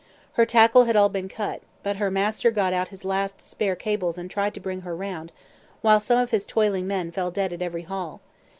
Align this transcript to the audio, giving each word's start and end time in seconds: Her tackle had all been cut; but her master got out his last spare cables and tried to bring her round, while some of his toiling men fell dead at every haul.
Her 0.33 0.47
tackle 0.47 0.85
had 0.85 0.95
all 0.95 1.09
been 1.09 1.29
cut; 1.29 1.61
but 1.83 1.97
her 1.97 2.09
master 2.09 2.49
got 2.49 2.73
out 2.73 2.87
his 2.87 3.05
last 3.05 3.39
spare 3.39 3.75
cables 3.75 4.17
and 4.17 4.31
tried 4.31 4.55
to 4.55 4.59
bring 4.59 4.81
her 4.81 4.95
round, 4.95 5.31
while 5.83 5.99
some 5.99 6.17
of 6.17 6.31
his 6.31 6.43
toiling 6.47 6.87
men 6.87 7.11
fell 7.11 7.29
dead 7.29 7.53
at 7.53 7.61
every 7.61 7.83
haul. 7.83 8.19